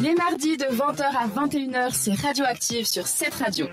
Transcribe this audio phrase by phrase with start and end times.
[0.00, 3.66] Les mardis de 20h à 21h, c'est Radioactive sur cette radio.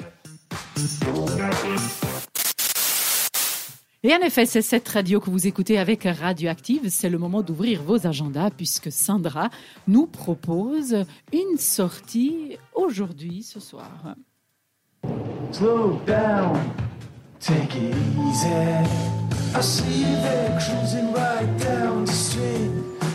[4.04, 6.90] Et en effet, c'est cette radio que vous écoutez avec Radioactive.
[6.90, 9.50] C'est le moment d'ouvrir vos agendas puisque Sandra
[9.88, 14.16] nous propose une sortie aujourd'hui, ce soir.
[15.52, 16.60] Slow down,
[17.40, 17.96] take it
[18.28, 18.48] easy.
[19.56, 22.70] I see you there cruising right down the street.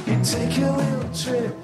[0.07, 1.55] You take a little trip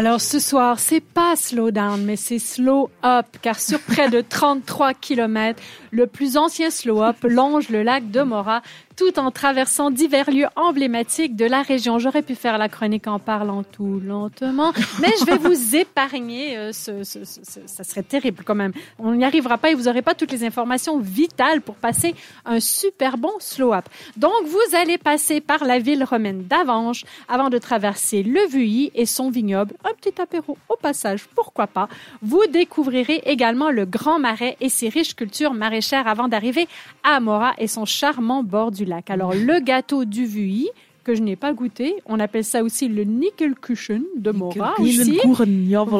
[0.00, 4.22] Alors ce soir, c'est pas slow down, mais c'est slow up, car sur près de
[4.26, 8.62] 33 kilomètres, le plus ancien slow up longe le lac de Mora
[9.00, 11.98] tout en traversant divers lieux emblématiques de la région.
[11.98, 16.58] J'aurais pu faire la chronique en parlant tout lentement, mais je vais vous épargner.
[16.58, 18.72] Euh, ce, ce, ce, ça serait terrible quand même.
[18.98, 22.60] On n'y arrivera pas et vous n'aurez pas toutes les informations vitales pour passer un
[22.60, 23.86] super bon slow-up.
[24.18, 29.06] Donc, vous allez passer par la ville romaine d'Avange avant de traverser le Vuilly et
[29.06, 29.76] son vignoble.
[29.82, 31.88] Un petit apéro au passage, pourquoi pas.
[32.20, 36.68] Vous découvrirez également le Grand Marais et ses riches cultures maraîchères avant d'arriver
[37.02, 40.68] à Mora et son charmant bord du alors, le gâteau du Vuilly,
[41.04, 41.96] que je n'ai pas goûté.
[42.06, 45.18] On appelle ça aussi le Nickelkuchen de Mora aussi.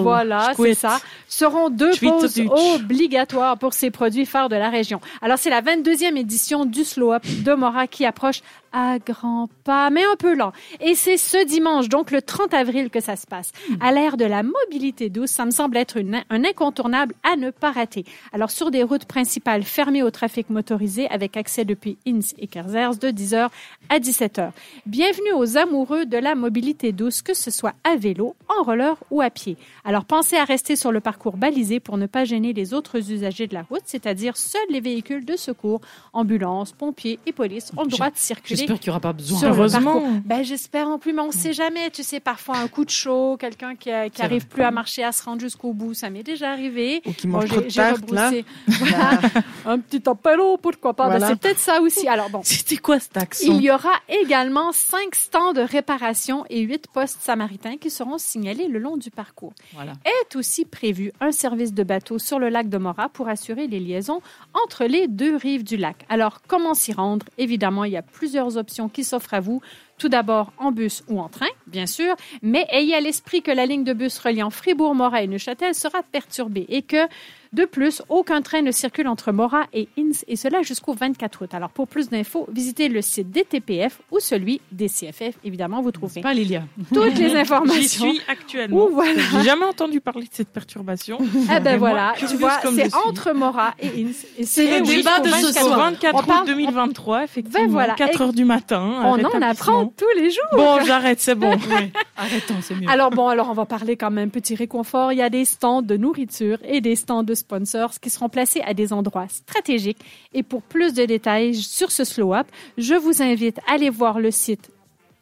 [0.02, 1.00] Voilà, c'est ça.
[1.26, 2.40] Seront deux pauses
[2.74, 5.00] obligatoires pour ces produits phares de la région.
[5.22, 9.90] Alors, c'est la 22e édition du Slow Up de Mora qui approche à grands pas,
[9.90, 10.52] mais un peu lent.
[10.80, 13.52] Et c'est ce dimanche, donc le 30 avril, que ça se passe.
[13.68, 13.74] Hmm.
[13.80, 15.98] À l'ère de la mobilité douce, ça me semble être
[16.30, 18.04] un incontournable à ne pas rater.
[18.32, 22.96] Alors, sur des routes principales fermées au trafic motorisé avec accès depuis Inns et Kerzers
[22.96, 23.48] de 10h
[23.88, 24.50] à 17h.
[24.86, 29.20] Bienvenue aux amoureux de la mobilité douce, que ce soit à vélo, en roller ou
[29.20, 29.56] à pied.
[29.84, 33.46] Alors, pensez à rester sur le parcours balisé pour ne pas gêner les autres usagers
[33.46, 35.80] de la route, c'est-à-dire seuls les véhicules de secours,
[36.12, 39.42] ambulances, pompiers et police ont le droit de circuler J'espère qu'il n'y aura pas besoin.
[39.42, 40.02] Heureusement.
[40.24, 41.90] Ben, j'espère en plus, mais on ne sait jamais.
[41.90, 45.22] Tu sais, parfois un coup de chaud, quelqu'un qui, n'arrive plus à marcher, à se
[45.22, 47.02] rendre jusqu'au bout, ça m'est déjà arrivé.
[47.06, 48.30] Ou qui mange trop de tarte, là.
[49.66, 51.08] un petit apéro, pourquoi pas.
[51.08, 52.06] Ben, c'est peut-être ça aussi.
[52.08, 52.40] Alors bon.
[52.44, 57.20] C'était quoi cet accent Il y aura également cinq stands de réparation et huit postes
[57.20, 59.52] samaritains qui seront signalés le long du parcours.
[59.74, 59.92] Voilà.
[60.04, 63.80] Est aussi prévu un service de bateau sur le lac de Mora pour assurer les
[63.80, 64.20] liaisons
[64.64, 66.04] entre les deux rives du lac.
[66.08, 67.26] Alors, comment s'y rendre?
[67.38, 69.60] Évidemment, il y a plusieurs options qui s'offrent à vous.
[70.00, 73.66] Tout d'abord en bus ou en train, bien sûr, mais ayez à l'esprit que la
[73.66, 77.06] ligne de bus reliant Fribourg, Morat et Neuchâtel sera perturbée et que
[77.52, 81.52] de plus, aucun train ne circule entre Mora et Inns, et cela jusqu'au 24 août.
[81.52, 85.34] Alors, pour plus d'infos, visitez le site des TPF ou celui des CFF.
[85.42, 86.62] Évidemment, vous trouverez pas Lilia?
[86.94, 88.06] toutes les informations.
[88.06, 88.88] J'y suis actuellement.
[88.92, 89.20] Voilà.
[89.32, 91.18] J'ai jamais entendu parler de cette perturbation.
[91.52, 94.14] Eh ben voilà, tu vois, c'est entre Mora et Inns.
[94.38, 95.76] Et c'est le débat de ce soir.
[95.76, 97.64] 24 août 2023, effectivement.
[97.64, 97.94] Ben voilà.
[97.94, 99.02] 4 heures du matin.
[99.04, 100.44] On en apprend tous les jours.
[100.52, 101.56] Bon, j'arrête, c'est bon.
[102.16, 102.88] Arrêtons, c'est mieux.
[102.88, 105.12] Alors bon, alors on va parler quand même petit réconfort.
[105.12, 108.62] Il y a des stands de nourriture et des stands de sponsors qui seront placés
[108.62, 110.00] à des endroits stratégiques.
[110.32, 112.46] Et pour plus de détails sur ce Slow Up,
[112.78, 114.70] je vous invite à aller voir le site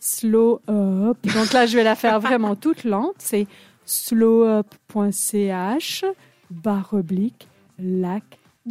[0.01, 1.17] Slow Up.
[1.35, 3.17] Donc là, je vais la faire vraiment toute lente.
[3.19, 3.47] C'est
[3.85, 6.05] slowup.ch
[6.51, 7.49] barre oblique
[7.79, 8.23] lac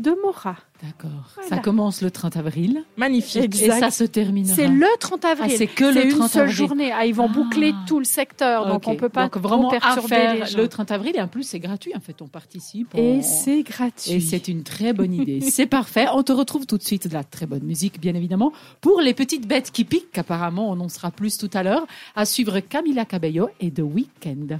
[0.01, 0.55] de Mora.
[0.81, 1.31] D'accord.
[1.49, 2.83] Ça commence le 30 avril.
[2.97, 3.61] Magnifique.
[3.61, 4.45] Et ça se termine.
[4.45, 5.51] C'est le 30 avril.
[5.53, 6.91] Ah, c'est que le 30 une seule journée.
[6.91, 7.85] Ah, ils vont boucler ah.
[7.87, 11.15] tout le secteur, donc on peut pas donc, vraiment perturber les le 30 avril.
[11.15, 11.93] Et en plus, c'est gratuit.
[11.95, 12.93] En fait, on participe.
[12.95, 14.13] Et c'est gratuit.
[14.13, 15.41] Et c'est une très bonne idée.
[15.49, 16.05] c'est parfait.
[16.13, 19.13] On te retrouve tout de suite de la très bonne musique, bien évidemment, pour les
[19.13, 20.17] petites bêtes qui piquent.
[20.17, 21.87] Apparemment, on en sera plus tout à l'heure.
[22.15, 24.59] À suivre Camila Cabello et The Weeknd.